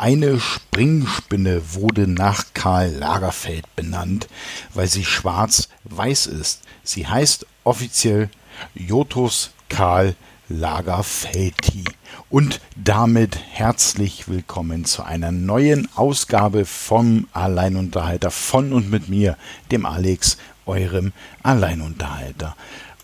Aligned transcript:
Eine 0.00 0.40
Springspinne 0.40 1.74
wurde 1.74 2.06
nach 2.06 2.54
Karl 2.54 2.90
Lagerfeld 2.90 3.66
benannt, 3.76 4.28
weil 4.72 4.86
sie 4.86 5.04
schwarz-weiß 5.04 6.24
ist. 6.24 6.62
Sie 6.82 7.06
heißt 7.06 7.44
offiziell 7.64 8.30
Jotus 8.74 9.50
Karl 9.68 10.16
Lagerfelti. 10.48 11.84
Und 12.30 12.62
damit 12.76 13.38
herzlich 13.50 14.26
willkommen 14.26 14.86
zu 14.86 15.02
einer 15.02 15.32
neuen 15.32 15.86
Ausgabe 15.96 16.64
vom 16.64 17.28
Alleinunterhalter 17.34 18.30
von 18.30 18.72
und 18.72 18.90
mit 18.90 19.10
mir, 19.10 19.36
dem 19.70 19.84
Alex, 19.84 20.38
eurem 20.64 21.12
Alleinunterhalter. 21.42 22.56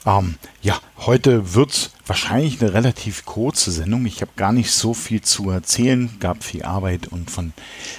Ähm, 0.07 0.37
ja, 0.63 0.81
heute 0.99 1.55
wird 1.55 1.73
es 1.73 1.91
wahrscheinlich 2.07 2.63
eine 2.63 2.73
relativ 2.73 3.25
kurze 3.27 3.73
Sendung. 3.73 4.07
Ich 4.07 4.23
habe 4.23 4.31
gar 4.37 4.53
nicht 4.53 4.71
so 4.71 4.95
viel 4.95 5.21
zu 5.21 5.51
erzählen, 5.51 6.11
gab 6.21 6.45
viel 6.45 6.63
Arbeit 6.63 7.09
und 7.09 7.31
von 7.31 7.53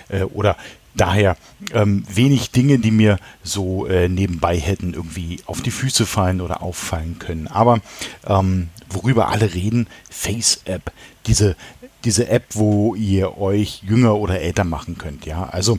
äh, 0.08 0.24
oder 0.24 0.56
daher 0.96 1.38
ähm, 1.74 2.04
wenig 2.10 2.50
Dinge, 2.52 2.80
die 2.80 2.92
mir 2.92 3.20
so 3.44 3.86
äh, 3.86 4.10
nebenbei 4.10 4.58
hätten 4.58 4.94
irgendwie 4.94 5.42
auf 5.46 5.62
die 5.62 5.70
Füße 5.70 6.06
fallen 6.06 6.42
oder 6.42 6.64
auffallen 6.64 7.20
können. 7.20 7.48
Aber 7.48 7.82
ähm, 8.26 8.70
worüber 8.90 9.28
alle 9.28 9.54
reden, 9.54 9.88
Face 10.10 10.62
App, 10.66 10.92
diese 11.28 11.56
diese 12.04 12.30
App, 12.30 12.46
wo 12.52 12.96
ihr 12.96 13.38
euch 13.38 13.84
jünger 13.84 14.16
oder 14.16 14.40
älter 14.40 14.64
machen 14.64 14.98
könnt. 14.98 15.26
Ja, 15.26 15.44
also 15.44 15.78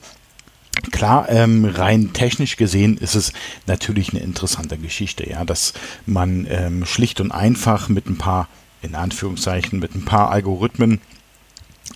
Klar, 0.93 1.29
ähm, 1.29 1.65
rein 1.65 2.13
technisch 2.13 2.57
gesehen 2.57 2.97
ist 2.99 3.15
es 3.15 3.33
natürlich 3.67 4.11
eine 4.11 4.23
interessante 4.23 4.79
Geschichte, 4.79 5.29
ja, 5.29 5.45
dass 5.45 5.75
man 6.07 6.47
ähm, 6.49 6.85
schlicht 6.87 7.21
und 7.21 7.33
einfach 7.33 7.89
mit 7.89 8.07
ein 8.07 8.19
paar, 8.19 8.49
in 8.83 8.95
Anführungszeichen, 8.95 9.79
mit 9.79 9.95
ein 9.95 10.05
paar 10.05 10.31
Algorithmen 10.31 11.01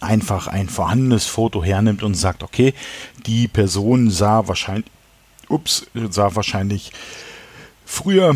einfach 0.01 0.49
ein 0.49 0.69
vorhandenes 0.69 1.27
Foto 1.27 1.63
hernimmt 1.63 2.03
und 2.03 2.15
sagt, 2.15 2.43
okay, 2.43 2.75
die 3.27 3.47
Person 3.49 4.11
sah 4.11 4.49
wahrscheinlich, 4.49 4.91
ups, 5.49 5.87
sah 6.11 6.35
wahrscheinlich 6.35 6.93
früher 7.85 8.35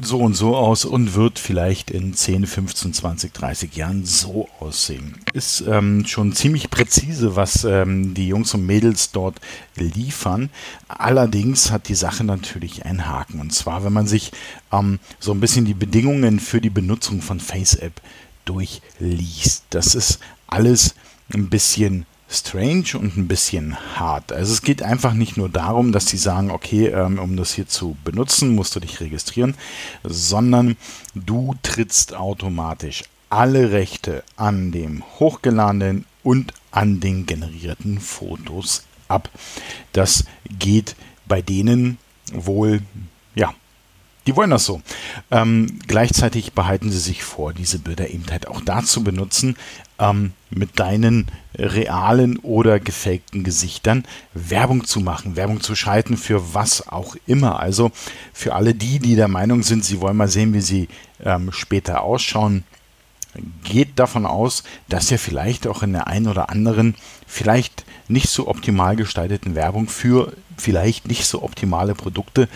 so 0.00 0.18
und 0.20 0.34
so 0.34 0.56
aus 0.56 0.84
und 0.86 1.14
wird 1.14 1.38
vielleicht 1.38 1.90
in 1.90 2.14
10, 2.14 2.46
15, 2.46 2.94
20, 2.94 3.32
30 3.34 3.76
Jahren 3.76 4.06
so 4.06 4.48
aussehen. 4.58 5.16
Ist 5.34 5.64
ähm, 5.68 6.06
schon 6.06 6.32
ziemlich 6.32 6.70
präzise, 6.70 7.36
was 7.36 7.64
ähm, 7.64 8.14
die 8.14 8.28
Jungs 8.28 8.54
und 8.54 8.64
Mädels 8.64 9.10
dort 9.10 9.40
liefern. 9.76 10.48
Allerdings 10.88 11.70
hat 11.70 11.88
die 11.88 11.94
Sache 11.94 12.24
natürlich 12.24 12.86
einen 12.86 13.06
Haken. 13.06 13.40
Und 13.40 13.52
zwar, 13.52 13.84
wenn 13.84 13.92
man 13.92 14.06
sich 14.06 14.32
ähm, 14.72 14.98
so 15.18 15.32
ein 15.32 15.40
bisschen 15.40 15.66
die 15.66 15.74
Bedingungen 15.74 16.40
für 16.40 16.62
die 16.62 16.70
Benutzung 16.70 17.20
von 17.20 17.38
FaceApp 17.38 18.00
durchliest. 18.46 19.64
Das 19.70 19.94
ist 19.94 20.20
alles 20.46 20.94
ein 21.34 21.50
bisschen 21.50 22.06
strange 22.32 22.94
und 22.94 23.16
ein 23.16 23.28
bisschen 23.28 23.76
hart. 23.96 24.32
Also 24.32 24.52
es 24.52 24.62
geht 24.62 24.82
einfach 24.82 25.14
nicht 25.14 25.36
nur 25.36 25.48
darum, 25.48 25.92
dass 25.92 26.06
sie 26.06 26.16
sagen, 26.16 26.50
okay, 26.50 26.86
ähm, 26.86 27.18
um 27.18 27.36
das 27.36 27.52
hier 27.52 27.68
zu 27.68 27.96
benutzen, 28.04 28.54
musst 28.54 28.74
du 28.74 28.80
dich 28.80 29.00
registrieren, 29.00 29.54
sondern 30.02 30.76
du 31.14 31.54
trittst 31.62 32.14
automatisch 32.14 33.04
alle 33.28 33.72
Rechte 33.72 34.24
an 34.36 34.72
dem 34.72 35.02
hochgeladenen 35.18 36.06
und 36.22 36.52
an 36.70 37.00
den 37.00 37.26
generierten 37.26 38.00
Fotos 38.00 38.84
ab. 39.08 39.30
Das 39.92 40.24
geht 40.58 40.96
bei 41.26 41.42
denen 41.42 41.98
wohl, 42.32 42.82
die 44.26 44.36
wollen 44.36 44.50
das 44.50 44.64
so. 44.64 44.80
Ähm, 45.30 45.78
gleichzeitig 45.86 46.52
behalten 46.52 46.90
sie 46.90 46.98
sich 46.98 47.24
vor, 47.24 47.52
diese 47.52 47.78
Bilder 47.78 48.10
eben 48.10 48.24
halt 48.30 48.48
auch 48.48 48.60
dazu 48.60 49.02
benutzen, 49.02 49.56
ähm, 49.98 50.32
mit 50.50 50.78
deinen 50.78 51.26
realen 51.56 52.38
oder 52.38 52.80
gefakten 52.80 53.44
Gesichtern 53.44 54.04
Werbung 54.34 54.84
zu 54.84 55.00
machen, 55.00 55.36
Werbung 55.36 55.60
zu 55.60 55.74
schalten 55.74 56.16
für 56.16 56.54
was 56.54 56.88
auch 56.88 57.16
immer. 57.26 57.60
Also 57.60 57.90
für 58.32 58.54
alle 58.54 58.74
die, 58.74 58.98
die 58.98 59.16
der 59.16 59.28
Meinung 59.28 59.62
sind, 59.62 59.84
sie 59.84 60.00
wollen 60.00 60.16
mal 60.16 60.28
sehen, 60.28 60.54
wie 60.54 60.60
sie 60.60 60.88
ähm, 61.24 61.50
später 61.52 62.02
ausschauen, 62.02 62.64
geht 63.64 63.98
davon 63.98 64.26
aus, 64.26 64.62
dass 64.88 65.10
ihr 65.10 65.18
vielleicht 65.18 65.66
auch 65.66 65.82
in 65.82 65.92
der 65.92 66.06
einen 66.06 66.28
oder 66.28 66.50
anderen, 66.50 66.94
vielleicht 67.26 67.84
nicht 68.08 68.28
so 68.28 68.48
optimal 68.48 68.94
gestalteten 68.96 69.54
Werbung 69.54 69.88
für 69.88 70.32
vielleicht 70.58 71.08
nicht 71.08 71.24
so 71.24 71.42
optimale 71.42 71.94
Produkte 71.94 72.48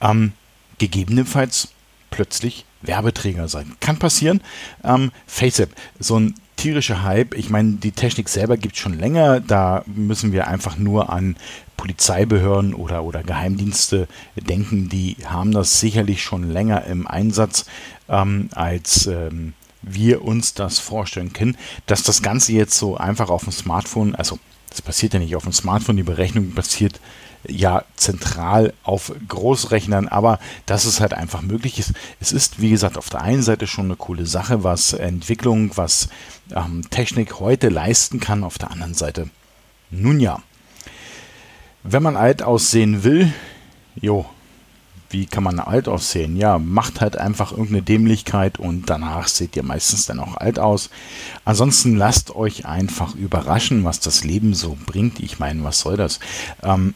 ähm, 0.00 0.32
gegebenenfalls 0.78 1.68
plötzlich 2.10 2.64
Werbeträger 2.82 3.48
sein. 3.48 3.76
Kann 3.80 3.98
passieren. 3.98 4.40
Ähm, 4.84 5.10
FaceApp, 5.26 5.70
so 5.98 6.18
ein 6.18 6.34
tierischer 6.56 7.02
Hype. 7.02 7.34
Ich 7.34 7.50
meine, 7.50 7.74
die 7.74 7.92
Technik 7.92 8.28
selber 8.28 8.56
gibt 8.56 8.74
es 8.74 8.80
schon 8.80 8.98
länger. 8.98 9.40
Da 9.40 9.82
müssen 9.86 10.32
wir 10.32 10.48
einfach 10.48 10.76
nur 10.76 11.10
an 11.10 11.36
Polizeibehörden 11.76 12.74
oder, 12.74 13.04
oder 13.04 13.22
Geheimdienste 13.22 14.08
denken. 14.36 14.88
Die 14.88 15.16
haben 15.24 15.52
das 15.52 15.80
sicherlich 15.80 16.22
schon 16.22 16.50
länger 16.50 16.84
im 16.84 17.06
Einsatz, 17.06 17.66
ähm, 18.08 18.48
als 18.52 19.06
ähm, 19.06 19.54
wir 19.82 20.24
uns 20.24 20.54
das 20.54 20.78
vorstellen 20.78 21.32
können. 21.32 21.56
Dass 21.86 22.02
das 22.02 22.22
Ganze 22.22 22.52
jetzt 22.52 22.76
so 22.76 22.96
einfach 22.96 23.30
auf 23.30 23.44
dem 23.44 23.52
Smartphone, 23.52 24.14
also 24.14 24.38
das 24.70 24.82
passiert 24.82 25.14
ja 25.14 25.20
nicht 25.20 25.36
auf 25.36 25.44
dem 25.44 25.52
Smartphone, 25.52 25.96
die 25.96 26.02
Berechnung 26.02 26.52
passiert 26.52 27.00
ja 27.48 27.84
zentral 27.96 28.72
auf 28.82 29.12
Großrechnern, 29.26 30.08
aber 30.08 30.38
dass 30.66 30.84
es 30.84 31.00
halt 31.00 31.14
einfach 31.14 31.42
möglich 31.42 31.78
ist. 31.78 31.92
Es 32.20 32.32
ist, 32.32 32.60
wie 32.60 32.70
gesagt, 32.70 32.96
auf 32.96 33.10
der 33.10 33.22
einen 33.22 33.42
Seite 33.42 33.66
schon 33.66 33.86
eine 33.86 33.96
coole 33.96 34.26
Sache, 34.26 34.64
was 34.64 34.92
Entwicklung, 34.92 35.76
was 35.76 36.08
ähm, 36.54 36.82
Technik 36.90 37.40
heute 37.40 37.68
leisten 37.68 38.20
kann, 38.20 38.44
auf 38.44 38.58
der 38.58 38.70
anderen 38.70 38.94
Seite, 38.94 39.30
nun 39.90 40.20
ja. 40.20 40.42
Wenn 41.82 42.02
man 42.02 42.16
alt 42.16 42.42
aussehen 42.42 43.04
will, 43.04 43.32
jo, 44.00 44.26
wie 45.10 45.26
kann 45.26 45.42
man 45.42 45.58
alt 45.58 45.88
aussehen? 45.88 46.36
Ja, 46.36 46.58
macht 46.58 47.00
halt 47.00 47.16
einfach 47.16 47.52
irgendeine 47.52 47.82
Dämlichkeit 47.82 48.58
und 48.58 48.90
danach 48.90 49.28
seht 49.28 49.56
ihr 49.56 49.62
meistens 49.62 50.06
dann 50.06 50.20
auch 50.20 50.36
alt 50.36 50.58
aus. 50.58 50.90
Ansonsten 51.44 51.96
lasst 51.96 52.34
euch 52.34 52.66
einfach 52.66 53.14
überraschen, 53.14 53.84
was 53.84 54.00
das 54.00 54.24
Leben 54.24 54.52
so 54.54 54.76
bringt. 54.86 55.20
Ich 55.20 55.38
meine, 55.38 55.64
was 55.64 55.80
soll 55.80 55.96
das? 55.96 56.20
Ähm, 56.62 56.94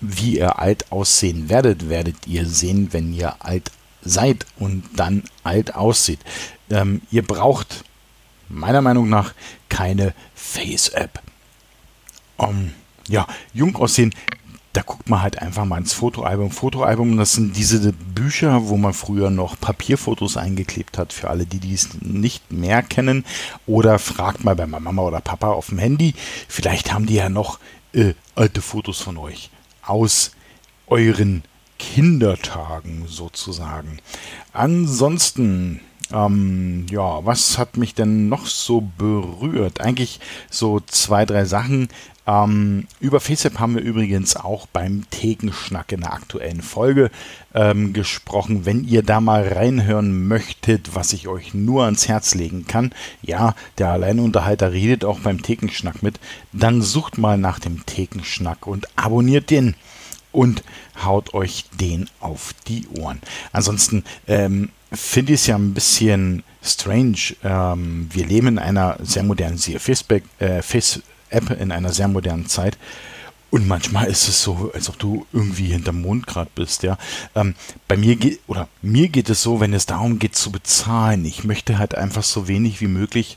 wie 0.00 0.38
ihr 0.38 0.58
alt 0.58 0.90
aussehen 0.92 1.48
werdet, 1.48 1.88
werdet 1.88 2.26
ihr 2.26 2.46
sehen, 2.46 2.88
wenn 2.92 3.12
ihr 3.12 3.36
alt 3.44 3.70
seid 4.02 4.46
und 4.58 4.84
dann 4.96 5.24
alt 5.44 5.74
aussieht. 5.74 6.20
Ähm, 6.70 7.02
ihr 7.10 7.22
braucht 7.22 7.84
meiner 8.48 8.82
Meinung 8.82 9.08
nach 9.08 9.34
keine 9.68 10.14
Face-App. 10.34 11.20
Um, 12.36 12.72
ja, 13.08 13.26
jung 13.52 13.74
aussehen, 13.76 14.14
da 14.72 14.82
guckt 14.82 15.08
man 15.08 15.22
halt 15.22 15.42
einfach 15.42 15.64
mal 15.64 15.78
ins 15.78 15.92
Fotoalbum. 15.92 16.50
Fotoalbum, 16.52 17.16
das 17.16 17.32
sind 17.32 17.56
diese 17.56 17.92
Bücher, 17.92 18.68
wo 18.68 18.76
man 18.76 18.92
früher 18.92 19.30
noch 19.30 19.58
Papierfotos 19.58 20.36
eingeklebt 20.36 20.98
hat, 20.98 21.12
für 21.12 21.30
alle, 21.30 21.46
die 21.46 21.58
dies 21.58 21.88
nicht 22.00 22.52
mehr 22.52 22.82
kennen. 22.82 23.24
Oder 23.66 23.98
fragt 23.98 24.44
mal 24.44 24.54
bei 24.54 24.66
Mama 24.66 25.02
oder 25.02 25.20
Papa 25.20 25.48
auf 25.48 25.68
dem 25.68 25.78
Handy. 25.78 26.14
Vielleicht 26.48 26.92
haben 26.92 27.06
die 27.06 27.14
ja 27.14 27.28
noch 27.28 27.58
äh, 27.92 28.14
alte 28.36 28.62
Fotos 28.62 29.00
von 29.00 29.16
euch 29.16 29.50
aus 29.88 30.32
euren 30.86 31.42
Kindertagen 31.78 33.04
sozusagen. 33.06 33.98
Ansonsten, 34.52 35.80
ähm, 36.12 36.86
ja, 36.90 37.24
was 37.24 37.58
hat 37.58 37.76
mich 37.76 37.94
denn 37.94 38.28
noch 38.28 38.46
so 38.46 38.82
berührt? 38.98 39.80
Eigentlich 39.80 40.20
so 40.50 40.80
zwei, 40.80 41.24
drei 41.24 41.44
Sachen. 41.44 41.88
Ähm, 42.28 42.86
über 43.00 43.20
FaceApp 43.20 43.58
haben 43.58 43.74
wir 43.74 43.82
übrigens 43.82 44.36
auch 44.36 44.66
beim 44.66 45.08
Thekenschnack 45.10 45.90
in 45.92 46.02
der 46.02 46.12
aktuellen 46.12 46.60
Folge 46.60 47.10
ähm, 47.54 47.94
gesprochen. 47.94 48.66
Wenn 48.66 48.84
ihr 48.84 49.02
da 49.02 49.22
mal 49.22 49.48
reinhören 49.48 50.28
möchtet, 50.28 50.94
was 50.94 51.14
ich 51.14 51.26
euch 51.26 51.54
nur 51.54 51.86
ans 51.86 52.06
Herz 52.06 52.34
legen 52.34 52.66
kann, 52.68 52.92
ja, 53.22 53.54
der 53.78 53.88
Alleinunterhalter 53.88 54.72
redet 54.72 55.06
auch 55.06 55.20
beim 55.20 55.42
Thekenschnack 55.42 56.02
mit, 56.02 56.20
dann 56.52 56.82
sucht 56.82 57.16
mal 57.16 57.38
nach 57.38 57.58
dem 57.58 57.86
Thekenschnack 57.86 58.66
und 58.66 58.86
abonniert 58.96 59.48
den 59.48 59.74
und 60.30 60.62
haut 61.02 61.32
euch 61.32 61.64
den 61.80 62.10
auf 62.20 62.54
die 62.66 62.86
Ohren. 62.88 63.20
Ansonsten 63.52 64.04
ähm, 64.26 64.68
finde 64.92 65.32
ich 65.32 65.40
es 65.40 65.46
ja 65.46 65.56
ein 65.56 65.72
bisschen 65.72 66.42
strange. 66.62 67.36
Ähm, 67.42 68.10
wir 68.12 68.26
leben 68.26 68.48
in 68.48 68.58
einer 68.58 68.98
sehr 69.00 69.22
modernen 69.22 69.56
Facebook, 69.56 70.22
äh, 70.40 70.60
Face 70.60 71.00
App 71.30 71.50
in 71.50 71.72
einer 71.72 71.92
sehr 71.92 72.08
modernen 72.08 72.46
Zeit. 72.46 72.78
Und 73.50 73.66
manchmal 73.66 74.06
ist 74.08 74.28
es 74.28 74.42
so, 74.42 74.70
als 74.74 74.90
ob 74.90 74.98
du 74.98 75.26
irgendwie 75.32 75.68
hinterm 75.68 76.02
Mond 76.02 76.26
gerade 76.26 76.50
bist, 76.54 76.82
ja. 76.82 76.98
Ähm, 77.34 77.54
bei 77.86 77.96
mir 77.96 78.16
geht, 78.16 78.40
oder 78.46 78.68
mir 78.82 79.08
geht 79.08 79.30
es 79.30 79.42
so, 79.42 79.58
wenn 79.58 79.72
es 79.72 79.86
darum 79.86 80.18
geht 80.18 80.36
zu 80.36 80.52
bezahlen. 80.52 81.24
Ich 81.24 81.44
möchte 81.44 81.78
halt 81.78 81.94
einfach 81.94 82.22
so 82.22 82.46
wenig 82.46 82.82
wie 82.82 82.88
möglich 82.88 83.36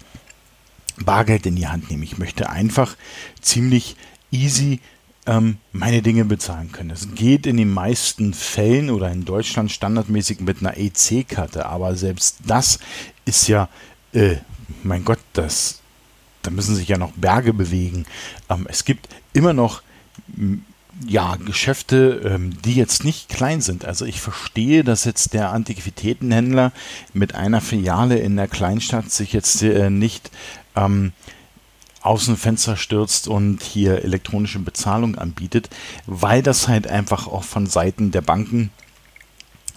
Bargeld 0.97 1.45
in 1.45 1.55
die 1.55 1.67
Hand 1.67 1.89
nehmen. 1.89 2.03
Ich 2.03 2.17
möchte 2.17 2.49
einfach 2.49 2.97
ziemlich 3.39 3.95
easy 4.31 4.81
ähm, 5.25 5.57
meine 5.71 6.01
Dinge 6.01 6.25
bezahlen 6.25 6.71
können. 6.71 6.89
Es 6.89 7.13
geht 7.15 7.45
in 7.45 7.57
den 7.57 7.71
meisten 7.71 8.33
Fällen 8.33 8.89
oder 8.89 9.11
in 9.11 9.23
Deutschland 9.23 9.71
standardmäßig 9.71 10.41
mit 10.41 10.59
einer 10.59 10.77
EC-Karte, 10.77 11.65
aber 11.65 11.95
selbst 11.95 12.37
das 12.45 12.79
ist 13.25 13.47
ja, 13.47 13.69
äh, 14.13 14.37
mein 14.83 15.05
Gott, 15.05 15.19
das 15.33 15.80
da 16.41 16.51
müssen 16.51 16.75
sich 16.75 16.87
ja 16.87 16.97
noch 16.97 17.11
Berge 17.13 17.53
bewegen. 17.53 18.05
Ähm, 18.49 18.67
es 18.69 18.85
gibt 18.85 19.09
immer 19.33 19.53
noch 19.53 19.81
ja, 21.07 21.35
Geschäfte, 21.35 22.21
ähm, 22.25 22.61
die 22.63 22.75
jetzt 22.75 23.03
nicht 23.03 23.29
klein 23.29 23.61
sind. 23.61 23.85
Also 23.85 24.05
ich 24.05 24.21
verstehe, 24.21 24.83
dass 24.83 25.05
jetzt 25.05 25.33
der 25.33 25.51
Antiquitätenhändler 25.51 26.71
mit 27.13 27.35
einer 27.35 27.61
Filiale 27.61 28.19
in 28.19 28.35
der 28.35 28.47
Kleinstadt 28.47 29.11
sich 29.11 29.33
jetzt 29.33 29.61
äh, 29.63 29.89
nicht 29.89 30.31
ähm, 30.75 31.13
aus 32.01 32.25
dem 32.25 32.37
Fenster 32.37 32.77
stürzt 32.77 33.27
und 33.27 33.61
hier 33.61 34.03
elektronische 34.03 34.59
Bezahlung 34.59 35.15
anbietet, 35.15 35.69
weil 36.07 36.41
das 36.41 36.67
halt 36.67 36.87
einfach 36.87 37.27
auch 37.27 37.43
von 37.43 37.67
Seiten 37.67 38.11
der 38.11 38.21
Banken 38.21 38.71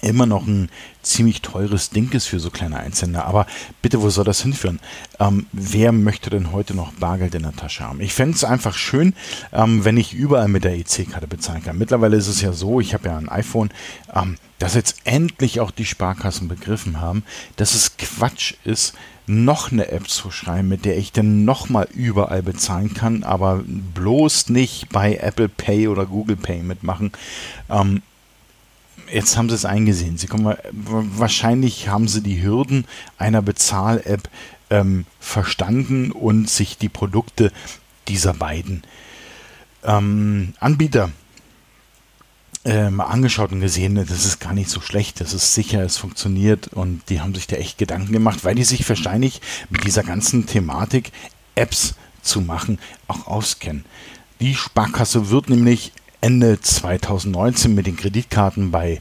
immer 0.04 0.26
noch 0.26 0.46
ein 0.46 0.68
ziemlich 1.02 1.42
teures 1.42 1.90
Ding 1.90 2.10
ist 2.12 2.26
für 2.26 2.40
so 2.40 2.50
kleine 2.50 2.78
Einzelne. 2.78 3.24
Aber 3.24 3.46
bitte, 3.82 4.02
wo 4.02 4.10
soll 4.10 4.24
das 4.24 4.42
hinführen? 4.42 4.80
Ähm, 5.18 5.46
wer 5.52 5.92
möchte 5.92 6.30
denn 6.30 6.52
heute 6.52 6.74
noch 6.74 6.92
Bargeld 6.92 7.34
in 7.34 7.42
der 7.42 7.56
Tasche 7.56 7.84
haben? 7.84 8.00
Ich 8.00 8.14
fände 8.14 8.36
es 8.36 8.44
einfach 8.44 8.74
schön, 8.74 9.14
ähm, 9.52 9.84
wenn 9.84 9.96
ich 9.96 10.14
überall 10.14 10.48
mit 10.48 10.64
der 10.64 10.76
EC-Karte 10.76 11.26
bezahlen 11.26 11.62
kann. 11.62 11.78
Mittlerweile 11.78 12.16
ist 12.16 12.28
es 12.28 12.40
ja 12.40 12.52
so, 12.52 12.80
ich 12.80 12.94
habe 12.94 13.08
ja 13.08 13.16
ein 13.16 13.28
iPhone, 13.28 13.70
ähm, 14.14 14.36
dass 14.58 14.74
jetzt 14.74 14.96
endlich 15.04 15.60
auch 15.60 15.70
die 15.70 15.84
Sparkassen 15.84 16.48
begriffen 16.48 17.00
haben, 17.00 17.24
dass 17.56 17.74
es 17.74 17.96
Quatsch 17.96 18.54
ist, 18.64 18.94
noch 19.26 19.72
eine 19.72 19.88
App 19.88 20.08
zu 20.08 20.30
schreiben, 20.30 20.68
mit 20.68 20.84
der 20.84 20.98
ich 20.98 21.12
dann 21.12 21.44
nochmal 21.44 21.88
überall 21.94 22.42
bezahlen 22.42 22.92
kann, 22.92 23.22
aber 23.22 23.62
bloß 23.66 24.50
nicht 24.50 24.90
bei 24.90 25.16
Apple 25.16 25.48
Pay 25.48 25.88
oder 25.88 26.06
Google 26.06 26.36
Pay 26.36 26.62
mitmachen. 26.62 27.12
Ähm, 27.70 28.02
jetzt 29.12 29.36
haben 29.36 29.48
sie 29.48 29.54
es 29.54 29.64
eingesehen. 29.64 30.18
Sie 30.18 30.26
kommen, 30.26 30.56
wahrscheinlich 30.72 31.88
haben 31.88 32.08
sie 32.08 32.22
die 32.22 32.42
Hürden 32.42 32.86
einer 33.18 33.42
Bezahl-App 33.42 34.28
ähm, 34.70 35.06
verstanden 35.20 36.12
und 36.12 36.48
sich 36.48 36.78
die 36.78 36.88
Produkte 36.88 37.52
dieser 38.08 38.34
beiden 38.34 38.82
ähm, 39.84 40.54
Anbieter 40.60 41.10
mal 42.66 43.04
angeschaut 43.04 43.52
und 43.52 43.60
gesehen, 43.60 43.94
das 43.94 44.24
ist 44.24 44.40
gar 44.40 44.54
nicht 44.54 44.70
so 44.70 44.80
schlecht, 44.80 45.20
das 45.20 45.34
ist 45.34 45.52
sicher, 45.52 45.82
es 45.82 45.98
funktioniert 45.98 46.68
und 46.68 47.02
die 47.10 47.20
haben 47.20 47.34
sich 47.34 47.46
da 47.46 47.56
echt 47.56 47.76
Gedanken 47.76 48.10
gemacht, 48.10 48.42
weil 48.42 48.54
die 48.54 48.64
sich 48.64 48.88
wahrscheinlich 48.88 49.42
mit 49.68 49.84
dieser 49.84 50.02
ganzen 50.02 50.46
Thematik 50.46 51.12
Apps 51.56 51.94
zu 52.22 52.40
machen 52.40 52.78
auch 53.06 53.26
auskennen. 53.26 53.84
Die 54.40 54.54
Sparkasse 54.54 55.30
wird 55.30 55.50
nämlich 55.50 55.92
Ende 56.24 56.58
2019 56.58 57.74
mit 57.74 57.86
den 57.86 57.98
Kreditkarten 57.98 58.70
bei 58.70 58.98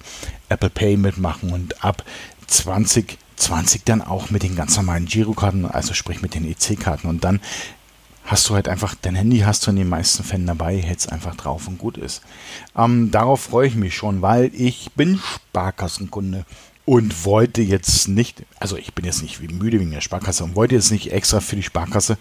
Apple 0.50 0.70
Pay 0.70 0.98
mitmachen 0.98 1.54
und 1.54 1.82
ab 1.82 2.04
2020 2.48 3.86
dann 3.86 4.02
auch 4.02 4.30
mit 4.30 4.44
den 4.44 4.58
ganz 4.58 4.76
normalen 4.76 5.06
Girokarten, 5.06 5.66
also 5.66 5.94
sprich 5.94 6.22
mit 6.22 6.36
den 6.36 6.44
EC-Karten. 6.44 7.08
Und 7.08 7.24
dann 7.24 7.40
hast 8.26 8.50
du 8.50 8.56
halt 8.56 8.68
einfach, 8.68 8.94
dein 9.02 9.16
Handy 9.16 9.40
hast 9.40 9.66
du 9.66 9.72
in 9.72 9.78
den 9.78 9.88
meisten 9.88 10.26
Fällen 10.26 10.48
dabei, 10.48 10.78
hältst 10.82 11.14
einfach 11.14 11.38
drauf 11.38 11.66
und 11.70 11.78
gut 11.78 11.96
ist. 11.96 12.22
Ähm, 12.76 13.10
darauf 13.10 13.40
freue 13.40 13.68
ich 13.68 13.76
mich 13.76 13.96
schon, 13.96 14.22
weil 14.22 14.52
ich 14.54 14.92
bin 14.98 15.18
Sparkassenkunde 15.18 16.46
und 16.84 17.24
wollte 17.24 17.62
jetzt 17.62 18.10
nicht, 18.10 18.44
also 18.60 18.76
ich 18.76 18.94
bin 18.94 19.06
jetzt 19.06 19.22
nicht 19.22 19.40
müde 19.40 19.80
wegen 19.80 19.92
der 19.92 20.02
Sparkasse 20.02 20.44
und 20.44 20.58
wollte 20.58 20.76
jetzt 20.76 20.92
nicht 20.92 21.14
extra 21.14 21.40
für 21.40 21.56
die 21.56 21.64
Sparkasse 21.64 22.18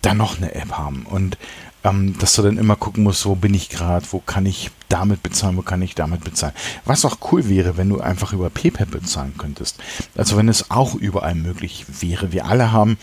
dann 0.00 0.16
noch 0.16 0.38
eine 0.38 0.54
App 0.54 0.72
haben. 0.72 1.04
Und 1.04 1.36
ähm, 1.84 2.18
dass 2.18 2.34
du 2.34 2.42
dann 2.42 2.58
immer 2.58 2.76
gucken 2.76 3.04
musst, 3.04 3.26
wo 3.26 3.34
bin 3.34 3.54
ich 3.54 3.68
gerade, 3.68 4.06
wo 4.10 4.18
kann 4.18 4.46
ich 4.46 4.70
damit 4.88 5.22
bezahlen, 5.22 5.56
wo 5.56 5.62
kann 5.62 5.82
ich 5.82 5.94
damit 5.94 6.24
bezahlen. 6.24 6.54
Was 6.84 7.04
auch 7.04 7.18
cool 7.30 7.48
wäre, 7.48 7.76
wenn 7.76 7.90
du 7.90 8.00
einfach 8.00 8.32
über 8.32 8.50
PayPal 8.50 8.86
bezahlen 8.86 9.34
könntest. 9.36 9.78
Also 10.16 10.36
wenn 10.36 10.48
es 10.48 10.70
auch 10.70 10.94
überall 10.94 11.34
möglich 11.34 11.84
wäre. 12.00 12.32
Wir 12.32 12.46
alle 12.46 12.72
haben, 12.72 12.96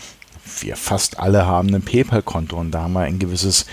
wir 0.60 0.76
fast 0.76 1.18
alle 1.20 1.46
haben 1.46 1.72
ein 1.74 1.82
PayPal-Konto 1.82 2.56
und 2.56 2.72
da 2.72 2.82
haben 2.82 2.94
wir 2.94 3.02
ein 3.02 3.20
gewisses 3.20 3.66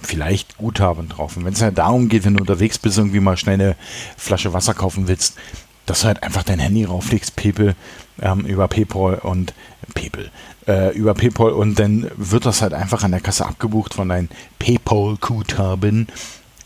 vielleicht 0.00 0.56
Guthaben 0.56 1.08
drauf. 1.08 1.36
Und 1.36 1.44
wenn 1.44 1.52
es 1.52 1.62
halt 1.62 1.78
darum 1.78 2.08
geht, 2.08 2.24
wenn 2.24 2.34
du 2.34 2.40
unterwegs 2.40 2.78
bist, 2.78 2.98
irgendwie 2.98 3.20
mal 3.20 3.36
schnell 3.36 3.54
eine 3.54 3.76
Flasche 4.16 4.52
Wasser 4.52 4.74
kaufen 4.74 5.08
willst, 5.08 5.36
dass 5.84 6.00
du 6.00 6.06
halt 6.06 6.22
einfach 6.22 6.42
dein 6.42 6.58
Handy 6.58 6.84
rauflegst, 6.84 7.36
PayPal, 7.36 7.76
ähm, 8.20 8.40
über 8.40 8.68
PayPal 8.68 9.16
und 9.16 9.54
PayPal, 9.94 10.30
äh, 10.66 10.96
über 10.96 11.14
PayPal 11.14 11.52
und 11.52 11.78
dann 11.78 12.10
wird 12.16 12.46
das 12.46 12.62
halt 12.62 12.74
einfach 12.74 13.04
an 13.04 13.12
der 13.12 13.20
Kasse 13.20 13.46
abgebucht 13.46 13.94
von 13.94 14.08
deinen 14.08 14.28
PayPal-Guthaben 14.58 16.08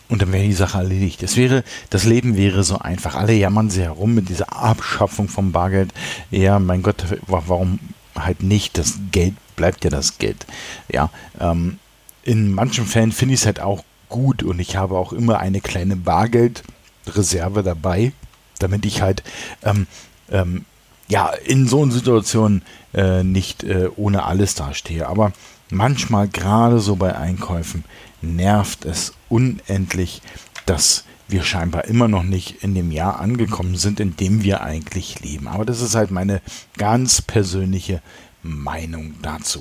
und 0.08 0.22
dann 0.22 0.32
wäre 0.32 0.44
die 0.44 0.52
Sache 0.52 0.78
erledigt. 0.78 1.22
Es 1.22 1.36
wäre, 1.36 1.62
das 1.88 2.04
Leben 2.04 2.36
wäre 2.36 2.64
so 2.64 2.78
einfach. 2.78 3.14
Alle 3.14 3.32
jammern 3.32 3.70
sie 3.70 3.82
herum 3.82 4.14
mit 4.14 4.28
dieser 4.28 4.52
Abschaffung 4.52 5.28
vom 5.28 5.52
Bargeld. 5.52 5.92
Ja, 6.30 6.58
mein 6.58 6.82
Gott, 6.82 7.04
warum 7.26 7.78
halt 8.18 8.42
nicht? 8.42 8.76
Das 8.76 8.98
Geld 9.12 9.34
bleibt 9.54 9.84
ja 9.84 9.90
das 9.90 10.18
Geld. 10.18 10.46
Ja, 10.90 11.10
ähm, 11.38 11.78
in 12.24 12.52
manchen 12.52 12.86
Fällen 12.86 13.12
finde 13.12 13.34
ich 13.34 13.40
es 13.40 13.46
halt 13.46 13.60
auch 13.60 13.84
gut 14.08 14.42
und 14.42 14.58
ich 14.58 14.76
habe 14.76 14.96
auch 14.96 15.12
immer 15.12 15.38
eine 15.38 15.60
kleine 15.60 15.96
Bargeldreserve 15.96 17.62
dabei, 17.62 18.12
damit 18.58 18.84
ich 18.84 19.02
halt 19.02 19.22
ähm, 19.62 19.86
ähm, 20.30 20.64
ja 21.10 21.28
in 21.44 21.68
so 21.68 21.82
einer 21.82 21.92
Situation 21.92 22.62
äh, 22.94 23.22
nicht 23.22 23.62
äh, 23.64 23.88
ohne 23.96 24.24
alles 24.24 24.54
dastehe. 24.54 25.06
Aber 25.06 25.32
manchmal, 25.70 26.28
gerade 26.28 26.80
so 26.80 26.96
bei 26.96 27.16
Einkäufen, 27.16 27.84
nervt 28.22 28.84
es 28.84 29.12
unendlich, 29.28 30.22
dass 30.66 31.04
wir 31.28 31.42
scheinbar 31.42 31.84
immer 31.84 32.08
noch 32.08 32.22
nicht 32.22 32.62
in 32.62 32.74
dem 32.74 32.90
Jahr 32.90 33.20
angekommen 33.20 33.76
sind, 33.76 34.00
in 34.00 34.16
dem 34.16 34.42
wir 34.42 34.62
eigentlich 34.62 35.20
leben. 35.20 35.48
Aber 35.48 35.64
das 35.64 35.80
ist 35.80 35.94
halt 35.94 36.10
meine 36.10 36.40
ganz 36.76 37.22
persönliche 37.22 38.02
Meinung 38.42 39.14
dazu. 39.22 39.60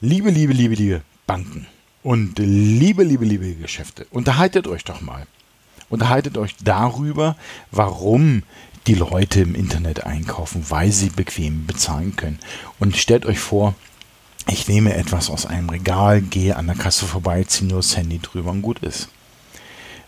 Liebe, 0.00 0.30
liebe, 0.30 0.52
liebe, 0.52 0.74
liebe 0.74 1.02
Banken 1.26 1.66
und 2.02 2.38
liebe, 2.38 3.04
liebe, 3.04 3.24
liebe 3.24 3.54
Geschäfte, 3.54 4.06
unterhaltet 4.10 4.66
euch 4.66 4.84
doch 4.84 5.00
mal. 5.00 5.26
Unterhaltet 5.88 6.38
euch 6.38 6.56
darüber, 6.64 7.36
warum 7.70 8.42
die 8.86 8.94
Leute 8.94 9.40
im 9.40 9.54
Internet 9.54 10.04
einkaufen, 10.04 10.64
weil 10.68 10.90
sie 10.92 11.10
bequem 11.10 11.66
bezahlen 11.66 12.16
können. 12.16 12.38
Und 12.78 12.96
stellt 12.96 13.26
euch 13.26 13.38
vor, 13.38 13.74
ich 14.48 14.66
nehme 14.66 14.94
etwas 14.94 15.30
aus 15.30 15.46
einem 15.46 15.68
Regal, 15.68 16.20
gehe 16.20 16.56
an 16.56 16.66
der 16.66 16.76
Kasse 16.76 17.06
vorbei, 17.06 17.44
ziehe 17.44 17.68
nur 17.68 17.78
das 17.78 17.96
Handy 17.96 18.18
drüber 18.18 18.50
und 18.50 18.62
gut 18.62 18.80
ist. 18.80 19.08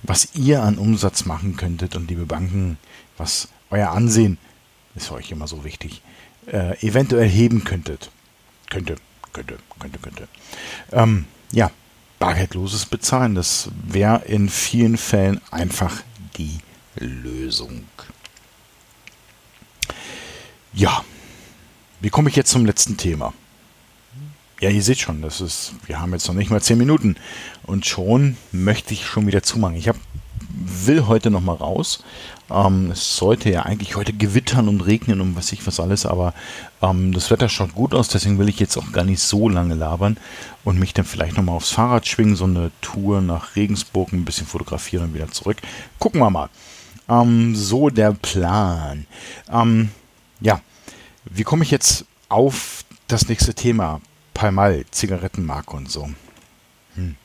Was 0.03 0.35
ihr 0.35 0.63
an 0.63 0.77
Umsatz 0.77 1.25
machen 1.25 1.57
könntet 1.57 1.97
und 1.97 2.11
liebe 2.11 2.27
Banken, 2.27 2.79
was 3.17 3.49
euer 3.71 3.91
Ansehen, 3.91 4.39
ist 4.97 5.09
für 5.09 5.15
euch 5.15 5.31
immer 5.31 5.47
so 5.47 5.65
wichtig, 5.65 6.03
äh, 6.47 6.79
eventuell 6.87 7.29
heben 7.29 7.65
könntet. 7.65 8.11
Könnte, 8.71 8.97
könnte, 9.33 9.59
könnte, 9.79 9.99
könnte. 9.99 10.29
Ähm, 10.93 11.27
ja, 11.53 11.71
bargeldloses 12.19 12.87
Bezahlen, 12.87 13.35
das 13.35 13.71
wäre 13.87 14.25
in 14.27 14.49
vielen 14.49 14.97
Fällen 14.97 15.41
einfach 15.51 16.03
die 16.37 16.59
Lösung. 16.97 17.85
Ja, 20.77 21.05
wie 22.01 22.11
komme 22.11 22.29
ich 22.29 22.35
jetzt 22.35 22.51
zum 22.51 22.67
letzten 22.67 22.97
Thema? 22.97 23.33
Ja, 24.61 24.71
ihr 24.71 24.83
seht 24.83 24.99
schon, 24.99 25.23
das 25.23 25.41
ist, 25.41 25.75
wir 25.87 26.01
haben 26.01 26.13
jetzt 26.13 26.27
noch 26.27 26.35
nicht 26.35 26.51
mal 26.51 26.61
zehn 26.61 26.79
Minuten 26.79 27.15
und 27.63 27.87
schon 27.87 28.37
möchte 28.51 28.93
ich 28.93 29.07
schon 29.07 29.29
wieder 29.29 29.45
zumachen. 29.45 29.77
Ich 29.77 29.89
hab, 29.89 29.97
will 30.49 31.07
heute 31.07 31.31
noch 31.31 31.43
mal 31.43 31.55
raus. 31.55 32.03
Ähm, 32.51 32.91
es 32.91 33.17
sollte 33.17 33.51
ja 33.51 33.63
eigentlich 33.63 33.95
heute 33.95 34.13
gewittern 34.13 34.69
und 34.69 34.81
regnen 34.81 35.21
und 35.21 35.37
was 35.37 35.53
ich 35.53 35.65
was 35.65 35.79
alles, 35.79 36.07
aber 36.07 36.35
ähm, 36.83 37.13
das 37.13 37.31
Wetter 37.31 37.49
schaut 37.49 37.75
gut 37.75 37.95
aus, 37.95 38.09
deswegen 38.09 38.41
will 38.41 38.49
ich 38.49 38.59
jetzt 38.59 38.77
auch 38.77 38.91
gar 38.91 39.05
nicht 39.05 39.21
so 39.21 39.49
lange 39.49 39.75
labern 39.75 40.17
und 40.65 40.81
mich 40.81 40.93
dann 40.93 41.05
vielleicht 41.05 41.37
noch 41.37 41.45
mal 41.45 41.53
aufs 41.53 41.71
Fahrrad 41.71 42.09
schwingen, 42.09 42.35
so 42.35 42.47
eine 42.47 42.73
Tour 42.81 43.21
nach 43.21 43.55
Regensburg, 43.55 44.13
ein 44.13 44.25
bisschen 44.25 44.49
fotografieren 44.49 45.05
und 45.05 45.15
wieder 45.15 45.31
zurück. 45.31 45.59
Gucken 46.01 46.21
wir 46.21 46.31
mal. 46.31 46.49
Ähm, 47.09 47.55
so 47.55 47.91
der 47.91 48.13
Plan. 48.13 49.07
Ähm, 49.53 49.91
ja, 50.45 50.61
wie 51.25 51.43
komme 51.43 51.65
ich 51.65 51.71
jetzt 51.71 52.05
auf 52.29 52.85
das 53.09 53.29
nächste 53.29 53.55
Thema? 53.55 54.01
Palmal, 54.35 54.85
Zigarettenmarke 54.91 55.75
und 55.77 55.91
so. 55.91 56.11
Hm. 56.95 57.17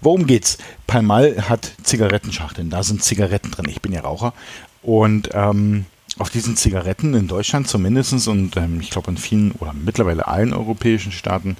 Worum 0.00 0.26
geht's? 0.26 0.58
Palmal 0.86 1.48
hat 1.48 1.72
Zigarettenschachteln, 1.82 2.68
da 2.68 2.82
sind 2.82 3.04
Zigaretten 3.04 3.50
drin. 3.50 3.68
Ich 3.68 3.80
bin 3.80 3.92
ja 3.92 4.00
Raucher. 4.00 4.34
Und 4.82 5.30
ähm, 5.34 5.86
auf 6.18 6.30
diesen 6.30 6.56
Zigaretten 6.56 7.14
in 7.14 7.28
Deutschland 7.28 7.68
zumindest 7.68 8.26
und 8.26 8.56
ähm, 8.56 8.80
ich 8.80 8.90
glaube 8.90 9.10
in 9.10 9.16
vielen 9.16 9.52
oder 9.52 9.72
mittlerweile 9.72 10.26
allen 10.26 10.52
europäischen 10.52 11.12
Staaten 11.12 11.56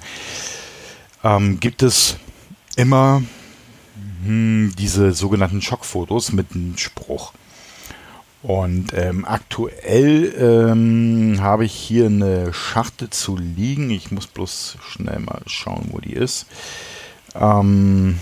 ähm, 1.23 1.59
gibt 1.59 1.83
es 1.83 2.17
immer 2.75 3.23
hm, 4.25 4.73
diese 4.77 5.13
sogenannten 5.13 5.61
Schockfotos 5.61 6.33
mit 6.33 6.47
einem 6.53 6.77
Spruch. 6.77 7.33
Und 8.43 8.93
ähm, 8.93 9.23
aktuell 9.25 10.33
ähm, 10.37 11.37
habe 11.41 11.65
ich 11.65 11.73
hier 11.73 12.07
eine 12.07 12.53
Schachtel 12.53 13.09
zu 13.11 13.37
liegen. 13.37 13.91
Ich 13.91 14.11
muss 14.11 14.25
bloß 14.25 14.77
schnell 14.83 15.19
mal 15.19 15.41
schauen, 15.45 15.89
wo 15.91 15.99
die 15.99 16.13
ist. 16.13 16.47
Ähm, 17.35 18.19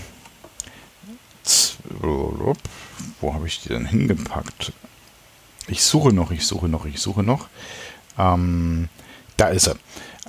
wo 3.20 3.34
habe 3.34 3.46
ich 3.46 3.62
die 3.62 3.70
denn 3.70 3.86
hingepackt? 3.86 4.72
Ich 5.68 5.82
suche 5.82 6.12
noch, 6.12 6.30
ich 6.30 6.46
suche 6.46 6.68
noch, 6.68 6.84
ich 6.84 7.00
suche 7.00 7.22
noch. 7.22 7.48
Ähm, 8.18 8.88
da 9.36 9.48
ist 9.48 9.68
er. 9.68 9.76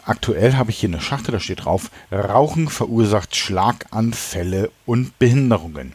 aktuell 0.06 0.56
habe 0.56 0.72
ich 0.72 0.80
hier 0.80 0.90
eine 0.90 1.02
Schachtel, 1.02 1.34
da 1.34 1.40
steht 1.40 1.66
drauf, 1.66 1.92
Rauchen 2.12 2.70
verursacht 2.70 3.36
Schlaganfälle 3.36 4.72
und 4.86 5.20
Behinderungen. 5.20 5.94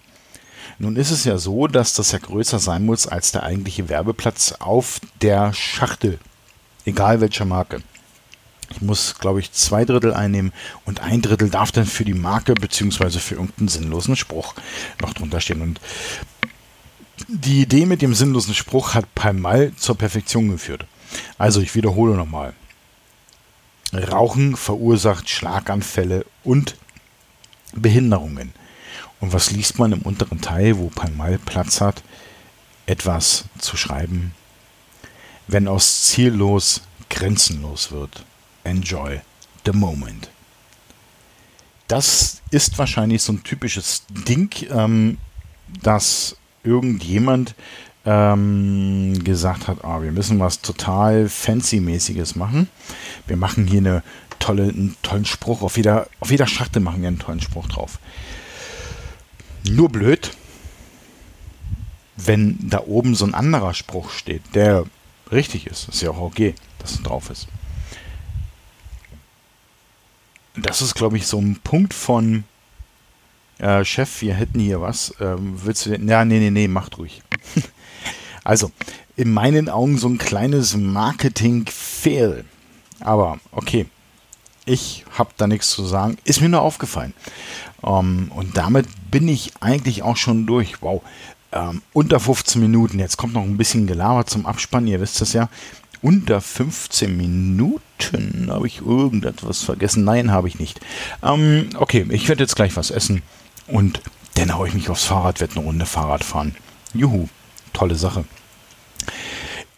Nun 0.78 0.96
ist 0.96 1.10
es 1.10 1.24
ja 1.24 1.38
so, 1.38 1.66
dass 1.66 1.94
das 1.94 2.12
ja 2.12 2.18
größer 2.18 2.58
sein 2.58 2.84
muss 2.84 3.06
als 3.06 3.32
der 3.32 3.44
eigentliche 3.44 3.88
Werbeplatz 3.88 4.52
auf 4.58 5.00
der 5.22 5.52
Schachtel. 5.54 6.18
Egal 6.84 7.20
welcher 7.20 7.46
Marke. 7.46 7.82
Ich 8.70 8.82
muss, 8.82 9.14
glaube 9.18 9.40
ich, 9.40 9.52
zwei 9.52 9.84
Drittel 9.84 10.12
einnehmen 10.12 10.52
und 10.84 11.00
ein 11.00 11.22
Drittel 11.22 11.50
darf 11.50 11.72
dann 11.72 11.86
für 11.86 12.04
die 12.04 12.14
Marke 12.14 12.54
bzw. 12.54 13.18
für 13.20 13.36
irgendeinen 13.36 13.68
sinnlosen 13.68 14.16
Spruch 14.16 14.54
noch 15.00 15.14
drunter 15.14 15.40
stehen. 15.40 15.62
Und 15.62 15.80
die 17.28 17.62
Idee 17.62 17.86
mit 17.86 18.02
dem 18.02 18.14
sinnlosen 18.14 18.54
Spruch 18.54 18.94
hat 18.94 19.14
Palmal 19.14 19.72
zur 19.76 19.96
Perfektion 19.96 20.50
geführt. 20.50 20.86
Also 21.38 21.60
ich 21.60 21.74
wiederhole 21.74 22.16
nochmal. 22.16 22.54
Rauchen 23.94 24.56
verursacht 24.56 25.30
Schlaganfälle 25.30 26.26
und 26.44 26.76
Behinderungen. 27.72 28.52
Und 29.20 29.32
was 29.32 29.50
liest 29.50 29.78
man 29.78 29.92
im 29.92 30.02
unteren 30.02 30.40
Teil, 30.40 30.78
wo 30.78 30.88
Palmal 30.88 31.38
Platz 31.38 31.80
hat? 31.80 32.02
Etwas 32.86 33.44
zu 33.58 33.76
schreiben. 33.76 34.32
Wenn 35.48 35.68
aus 35.68 36.04
ziellos 36.04 36.82
grenzenlos 37.08 37.92
wird. 37.92 38.24
Enjoy 38.64 39.20
the 39.64 39.72
moment. 39.72 40.28
Das 41.88 42.42
ist 42.50 42.78
wahrscheinlich 42.78 43.22
so 43.22 43.32
ein 43.32 43.44
typisches 43.44 44.04
Ding, 44.10 44.50
ähm, 44.70 45.18
dass 45.82 46.36
irgendjemand 46.64 47.54
ähm, 48.04 49.22
gesagt 49.24 49.68
hat, 49.68 49.84
ah, 49.84 50.02
wir 50.02 50.12
müssen 50.12 50.38
was 50.40 50.60
total 50.60 51.28
fancy-mäßiges 51.28 52.36
machen. 52.36 52.68
Wir 53.26 53.36
machen 53.36 53.66
hier 53.66 53.80
eine 53.80 54.02
tolle, 54.38 54.64
einen 54.64 54.96
tollen 55.02 55.24
Spruch. 55.24 55.62
Auf 55.62 55.76
jeder, 55.76 56.08
auf 56.20 56.30
jeder 56.30 56.46
Schachtel 56.46 56.80
machen 56.80 57.02
wir 57.02 57.08
einen 57.08 57.18
tollen 57.18 57.40
Spruch 57.40 57.68
drauf. 57.68 57.98
Nur 59.70 59.88
blöd, 59.88 60.30
wenn 62.16 62.58
da 62.68 62.80
oben 62.86 63.14
so 63.14 63.24
ein 63.24 63.34
anderer 63.34 63.74
Spruch 63.74 64.10
steht, 64.10 64.42
der 64.54 64.84
richtig 65.30 65.66
ist. 65.66 65.88
Ist 65.88 66.02
ja 66.02 66.10
auch 66.10 66.20
okay, 66.20 66.54
dass 66.78 66.92
es 66.92 67.02
drauf 67.02 67.30
ist. 67.30 67.48
Das 70.56 70.80
ist, 70.80 70.94
glaube 70.94 71.16
ich, 71.16 71.26
so 71.26 71.38
ein 71.38 71.58
Punkt 71.62 71.92
von 71.92 72.44
äh, 73.58 73.84
Chef, 73.84 74.22
wir 74.22 74.34
hätten 74.34 74.60
hier 74.60 74.80
was. 74.80 75.14
Ähm, 75.20 75.60
willst 75.64 75.86
du 75.86 75.90
denn? 75.90 76.08
Ja, 76.08 76.24
nee, 76.24 76.38
nee, 76.38 76.50
nee, 76.50 76.68
macht 76.68 76.98
ruhig. 76.98 77.22
also, 78.44 78.70
in 79.16 79.32
meinen 79.32 79.68
Augen 79.68 79.98
so 79.98 80.08
ein 80.08 80.18
kleines 80.18 80.76
Marketing-Fail. 80.76 82.44
Aber 83.00 83.38
okay, 83.52 83.86
ich 84.66 85.04
habe 85.16 85.30
da 85.36 85.46
nichts 85.46 85.70
zu 85.70 85.86
sagen. 85.86 86.18
Ist 86.24 86.42
mir 86.42 86.48
nur 86.48 86.60
aufgefallen. 86.60 87.14
Ähm, 87.82 88.30
und 88.34 88.56
damit 88.56 88.86
bin 89.10 89.28
ich 89.28 89.52
eigentlich 89.60 90.02
auch 90.02 90.16
schon 90.16 90.44
durch. 90.44 90.82
Wow. 90.82 91.02
Ähm, 91.52 91.80
unter 91.92 92.20
15 92.20 92.60
Minuten. 92.60 92.98
Jetzt 92.98 93.16
kommt 93.16 93.32
noch 93.32 93.42
ein 93.42 93.56
bisschen 93.56 93.86
Gelaber 93.86 94.26
zum 94.26 94.44
Abspann. 94.44 94.86
Ihr 94.86 95.00
wisst 95.00 95.20
das 95.20 95.32
ja. 95.32 95.48
Unter 96.02 96.40
15 96.40 97.16
Minuten. 97.16 98.48
Habe 98.50 98.66
ich 98.66 98.80
irgendetwas 98.80 99.62
vergessen? 99.62 100.04
Nein, 100.04 100.32
habe 100.32 100.48
ich 100.48 100.58
nicht. 100.58 100.80
Ähm, 101.22 101.70
okay, 101.78 102.04
ich 102.10 102.28
werde 102.28 102.42
jetzt 102.42 102.56
gleich 102.56 102.76
was 102.76 102.90
essen. 102.90 103.22
Und 103.68 104.02
dann 104.34 104.54
haue 104.54 104.68
ich 104.68 104.74
mich 104.74 104.90
aufs 104.90 105.04
Fahrrad, 105.04 105.40
werde 105.40 105.54
eine 105.56 105.64
Runde 105.64 105.86
Fahrrad 105.86 106.24
fahren. 106.24 106.54
Juhu, 106.92 107.28
tolle 107.72 107.94
Sache. 107.94 108.24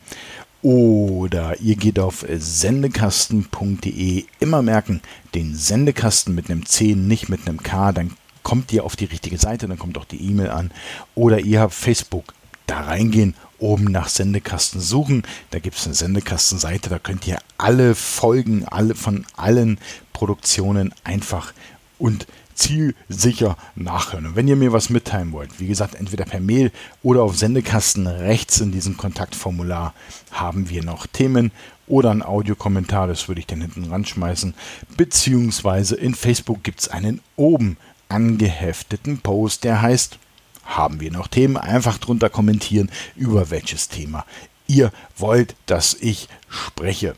oder 0.61 1.59
ihr 1.59 1.75
geht 1.75 1.97
auf 1.97 2.23
sendekasten.de. 2.29 4.25
Immer 4.39 4.61
merken, 4.61 5.01
den 5.33 5.55
Sendekasten 5.55 6.35
mit 6.35 6.51
einem 6.51 6.67
C, 6.67 6.93
nicht 6.93 7.29
mit 7.29 7.47
einem 7.47 7.63
K, 7.63 7.93
dann 7.93 8.11
kommt 8.43 8.71
ihr 8.73 8.83
auf 8.83 8.95
die 8.95 9.05
richtige 9.05 9.39
Seite, 9.39 9.67
dann 9.67 9.79
kommt 9.79 9.97
auch 9.97 10.05
die 10.05 10.21
E-Mail 10.21 10.51
an. 10.51 10.69
Oder 11.15 11.39
ihr 11.39 11.61
habt 11.61 11.73
Facebook, 11.73 12.35
da 12.67 12.81
reingehen 12.81 13.33
oben 13.59 13.85
nach 13.85 14.09
Sendekasten 14.09 14.81
suchen. 14.81 15.23
Da 15.51 15.59
gibt 15.59 15.77
es 15.77 15.85
eine 15.85 15.95
Sendekastenseite, 15.95 16.89
da 16.89 16.99
könnt 16.99 17.27
ihr 17.27 17.39
alle 17.57 17.95
Folgen 17.95 18.65
alle 18.65 18.95
von 18.95 19.25
allen 19.35 19.79
Produktionen 20.13 20.93
einfach 21.03 21.53
und 21.97 22.27
zielsicher 22.59 23.57
nachhören. 23.75 24.27
Und 24.27 24.35
wenn 24.35 24.47
ihr 24.47 24.57
mir 24.57 24.73
was 24.73 24.89
mitteilen 24.89 25.31
wollt, 25.31 25.59
wie 25.59 25.67
gesagt, 25.67 25.95
entweder 25.95 26.25
per 26.25 26.41
Mail 26.41 26.71
oder 27.01 27.23
auf 27.23 27.37
Sendekasten 27.37 28.05
rechts 28.05 28.59
in 28.59 28.71
diesem 28.71 28.97
Kontaktformular 28.97 29.93
haben 30.31 30.69
wir 30.69 30.83
noch 30.83 31.07
Themen 31.07 31.51
oder 31.87 32.11
ein 32.11 32.21
Audiokommentar, 32.21 33.07
das 33.07 33.27
würde 33.29 33.39
ich 33.39 33.47
dann 33.47 33.61
hinten 33.61 33.85
ranschmeißen. 33.85 34.53
Beziehungsweise 34.97 35.95
in 35.95 36.13
Facebook 36.13 36.63
gibt 36.63 36.81
es 36.81 36.87
einen 36.89 37.21
oben 37.37 37.77
angehefteten 38.09 39.19
Post, 39.19 39.63
der 39.63 39.81
heißt 39.81 40.19
haben 40.69 40.99
wir 40.99 41.11
noch 41.11 41.27
Themen? 41.27 41.57
Einfach 41.57 41.97
drunter 41.97 42.29
kommentieren, 42.29 42.89
über 43.15 43.49
welches 43.49 43.89
Thema 43.89 44.25
ihr 44.67 44.91
wollt, 45.17 45.55
dass 45.65 45.95
ich 45.95 46.29
spreche. 46.47 47.15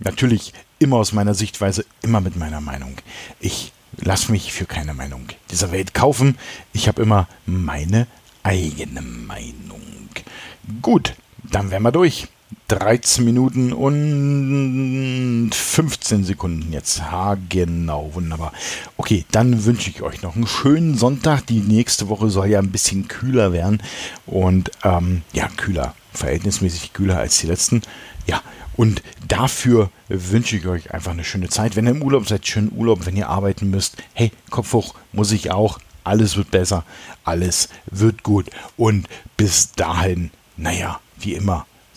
Natürlich 0.00 0.52
immer 0.78 0.96
aus 0.96 1.12
meiner 1.12 1.34
Sichtweise, 1.34 1.84
immer 2.02 2.20
mit 2.20 2.36
meiner 2.36 2.60
Meinung. 2.60 2.96
Ich 3.40 3.72
lasse 3.96 4.30
mich 4.32 4.52
für 4.52 4.66
keine 4.66 4.94
Meinung 4.94 5.28
dieser 5.50 5.72
Welt 5.72 5.94
kaufen. 5.94 6.36
Ich 6.72 6.88
habe 6.88 7.02
immer 7.02 7.28
meine 7.46 8.06
eigene 8.42 9.02
Meinung. 9.02 10.08
Gut, 10.82 11.14
dann 11.42 11.70
wären 11.70 11.82
wir 11.82 11.92
durch. 11.92 12.28
13 12.68 13.24
Minuten 13.24 13.72
und 13.72 15.50
15 15.54 16.24
Sekunden 16.24 16.72
jetzt. 16.72 17.02
Ha, 17.10 17.36
genau, 17.48 18.10
wunderbar. 18.14 18.52
Okay, 18.96 19.24
dann 19.30 19.64
wünsche 19.64 19.90
ich 19.90 20.02
euch 20.02 20.22
noch 20.22 20.36
einen 20.36 20.46
schönen 20.46 20.96
Sonntag. 20.96 21.46
Die 21.46 21.60
nächste 21.60 22.08
Woche 22.08 22.28
soll 22.28 22.48
ja 22.48 22.58
ein 22.58 22.70
bisschen 22.70 23.08
kühler 23.08 23.52
werden. 23.52 23.82
Und 24.26 24.70
ähm, 24.84 25.22
ja, 25.32 25.48
kühler, 25.56 25.94
verhältnismäßig 26.12 26.92
kühler 26.92 27.18
als 27.18 27.38
die 27.38 27.46
letzten. 27.46 27.82
Ja, 28.26 28.42
und 28.76 29.02
dafür 29.26 29.90
wünsche 30.08 30.56
ich 30.56 30.66
euch 30.66 30.92
einfach 30.92 31.12
eine 31.12 31.24
schöne 31.24 31.48
Zeit. 31.48 31.74
Wenn 31.74 31.86
ihr 31.86 31.92
im 31.92 32.02
Urlaub 32.02 32.28
seid, 32.28 32.46
schönen 32.46 32.72
Urlaub. 32.74 33.06
Wenn 33.06 33.16
ihr 33.16 33.28
arbeiten 33.28 33.70
müsst, 33.70 33.96
hey, 34.12 34.30
Kopf 34.50 34.72
hoch, 34.72 34.94
muss 35.12 35.32
ich 35.32 35.50
auch. 35.50 35.78
Alles 36.04 36.36
wird 36.36 36.50
besser, 36.50 36.84
alles 37.24 37.68
wird 37.86 38.22
gut. 38.22 38.50
Und 38.76 39.08
bis 39.36 39.72
dahin, 39.72 40.30
naja, 40.56 41.00
wie 41.18 41.34
immer, 41.34 41.66